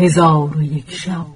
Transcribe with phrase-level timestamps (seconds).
[0.00, 1.26] هزار و یک شب.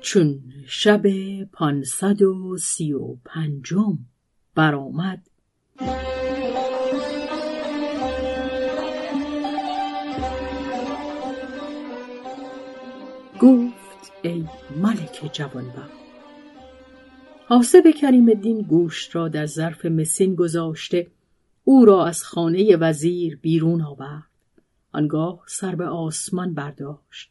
[0.00, 1.02] چون شب
[1.44, 3.98] پانصد و سی و پنجم
[4.54, 5.26] برآمد.
[13.40, 14.44] گفت ای
[14.76, 15.98] ملک جوانبخت
[17.48, 21.06] حاسب کریم الدین گوشت را در ظرف مسین گذاشته
[21.64, 24.27] او را از خانه وزیر بیرون آورد.
[24.92, 27.30] آنگاه سر به آسمان برداشت.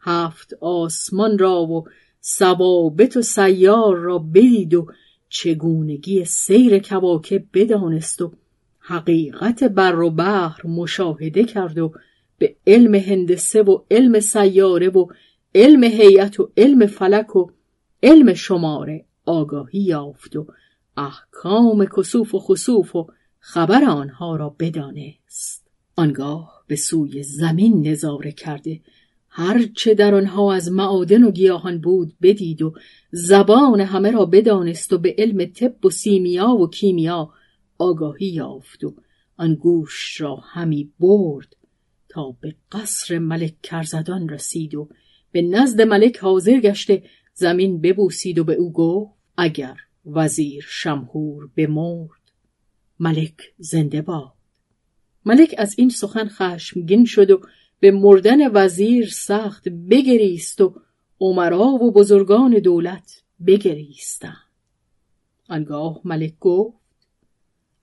[0.00, 1.84] هفت آسمان را و
[2.24, 4.86] ثوابت و سیار را بدید و
[5.28, 8.32] چگونگی سیر کواکب بدانست و
[8.78, 11.92] حقیقت بر و بحر مشاهده کرد و
[12.38, 15.06] به علم هندسه و علم سیاره و
[15.54, 17.50] علم هیئت و علم فلک و
[18.02, 20.46] علم شماره آگاهی یافت و
[20.96, 23.06] احکام کسوف و خسوف و
[23.38, 25.66] خبر آنها را بدانست.
[25.96, 28.80] آنگاه به سوی زمین نظاره کرده.
[29.28, 32.74] هرچه در آنها از معادن و گیاهان بود بدید و
[33.10, 37.30] زبان همه را بدانست و به علم طب و سیمیا و کیمیا
[37.78, 38.94] آگاهی یافت و
[39.36, 41.56] آن گوش را همی برد
[42.08, 44.88] تا به قصر ملک کرزدان رسید و
[45.32, 47.02] به نزد ملک حاضر گشته
[47.34, 49.76] زمین ببوسید و به او گفت اگر
[50.06, 52.24] وزیر شمهور بمرد.
[53.00, 54.33] ملک زنده باد.
[55.24, 57.40] ملک از این سخن خشمگین شد و
[57.80, 60.74] به مردن وزیر سخت بگریست و
[61.20, 64.36] عمرا و بزرگان دولت بگریستند.
[65.48, 66.76] آنگاه ملک گفت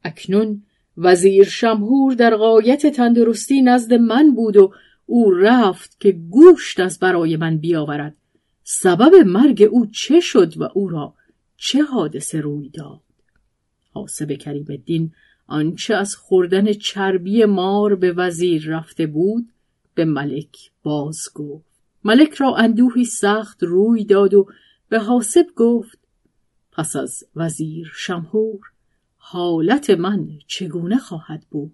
[0.04, 0.64] اکنون
[0.98, 4.74] وزیر شمهور در قایت تندرستی نزد من بود و
[5.06, 8.16] او رفت که گوشت از برای من بیاورد.
[8.64, 11.14] سبب مرگ او چه شد و او را
[11.58, 13.02] چه حادثه روی داد؟
[13.94, 15.12] حاسب کریم الدین
[15.48, 19.50] آنچه از خوردن چربی مار به وزیر رفته بود
[19.96, 21.72] به ملک باز گفت.
[22.04, 24.48] ملک را اندوهی سخت روی داد و
[24.90, 26.00] به حاسب گفت
[26.72, 28.60] پس از وزیر شمهور
[29.18, 31.74] حالت من چگونه خواهد بود؟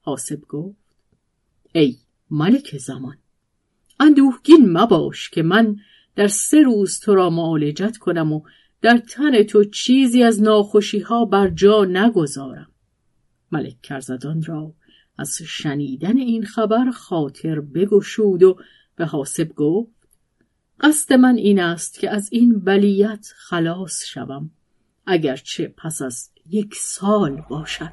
[0.00, 0.76] حاسب گفت
[1.72, 1.96] ای
[2.30, 3.18] ملک زمان
[4.00, 5.76] اندوهگین مباش که من
[6.16, 8.42] در سه روز تو را معالجت کنم و
[8.82, 12.70] در تن تو چیزی از ناخوشی ها بر جا نگذارم.
[13.54, 14.74] ملک کرزدان را
[15.18, 18.58] از شنیدن این خبر خاطر بگشود و
[18.96, 19.90] به حاسب گفت
[20.80, 24.50] قصد من این است که از این بلیت خلاص شوم
[25.06, 27.92] اگرچه پس از یک سال باشد.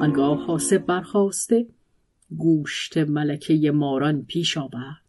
[0.00, 1.66] آنگاه حاسب برخواسته
[2.38, 5.02] گوشت ملکه ماران پیش آورد.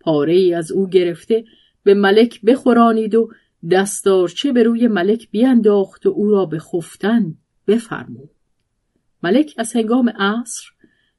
[0.00, 1.44] پاره ای از او گرفته
[1.82, 3.30] به ملک بخورانید و
[3.70, 7.34] دستارچه به روی ملک بیانداخت و او را به خفتن
[7.66, 8.30] بفرمود.
[9.22, 10.64] ملک از هنگام عصر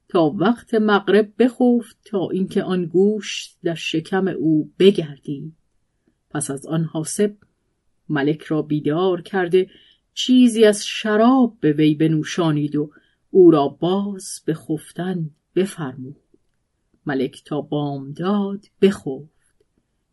[0.08, 5.52] تا وقت مغرب بخفت تا اینکه آن گوشت در شکم او بگردید.
[6.30, 7.36] پس از آن حاسب
[8.08, 9.70] ملک را بیدار کرده
[10.14, 12.90] چیزی از شراب به وی بنوشانید و
[13.34, 16.16] او را باز به خفتن بفرمود.
[17.06, 19.64] ملک تا بامداد بخفت.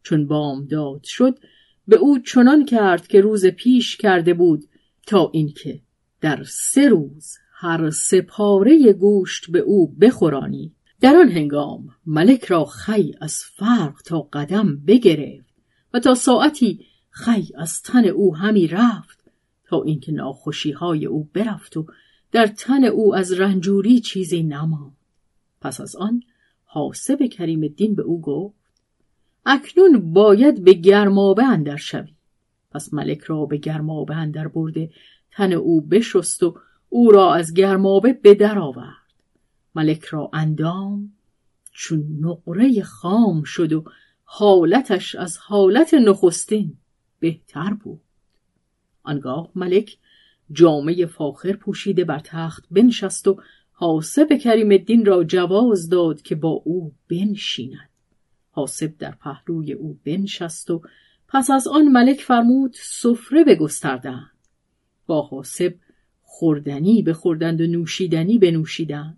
[0.04, 1.40] چون بامداد شد
[1.88, 4.64] به او چنان کرد که روز پیش کرده بود
[5.08, 5.82] تا اینکه
[6.22, 10.76] در سه روز هر سپاره گوشت به او بخورانی.
[11.02, 15.56] در آن هنگام ملک را خی از فرق تا قدم بگرفت
[15.94, 19.24] و تا ساعتی خی از تن او همی رفت
[19.66, 21.86] تا اینکه ناخوشی های او برفت و
[22.32, 24.98] در تن او از رنجوری چیزی نماند.
[25.62, 26.24] پس از آن
[26.64, 28.56] حاسب کریم الدین به او گفت
[29.46, 32.14] اکنون باید به گرمابه اندر شوی.
[32.72, 34.90] پس ملک را به گرمابه اندر برده
[35.32, 36.58] تن او بشست و
[36.90, 38.96] او را از گرمابه به در آورد.
[39.76, 41.14] ملک را اندام
[41.72, 43.84] چون نقره خام شد و
[44.24, 46.78] حالتش از حالت نخستین
[47.20, 48.02] بهتر بود.
[49.04, 49.98] آنگاه ملک
[50.52, 53.42] جامعه فاخر پوشیده بر تخت بنشست و
[53.72, 57.90] حاسب کریم الدین را جواز داد که با او بنشیند.
[58.52, 60.82] حاسب در پهلوی او بنشست و
[61.28, 64.32] پس از آن ملک فرمود سفره بگستردند.
[65.08, 65.76] با حاسب
[66.22, 69.18] خوردنی بخوردند و نوشیدنی بنوشیدند.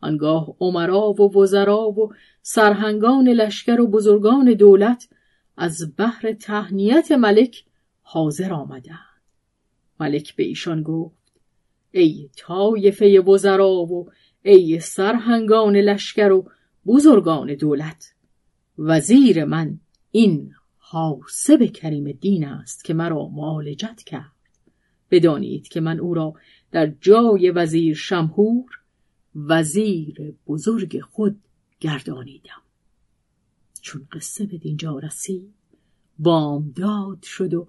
[0.00, 2.12] آنگاه عمرا و وزرا و
[2.42, 5.08] سرهنگان لشکر و بزرگان دولت
[5.56, 7.64] از بحر تهنیت ملک
[8.02, 9.15] حاضر آمدند.
[10.00, 11.32] ملک به ایشان گفت
[11.90, 14.10] ای طایفه وزرا و
[14.42, 16.50] ای سرهنگان لشکر و
[16.86, 18.14] بزرگان دولت
[18.78, 24.32] وزیر من این حاسب کریم دین است که مرا معالجت کرد.
[25.10, 26.34] بدانید که من او را
[26.70, 28.70] در جای وزیر شمهور
[29.34, 31.40] وزیر بزرگ خود
[31.80, 32.62] گردانیدم.
[33.80, 35.54] چون قصه به دینجا رسید
[36.18, 37.68] بامداد شد و